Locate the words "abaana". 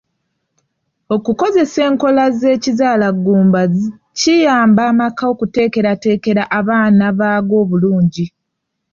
6.59-7.05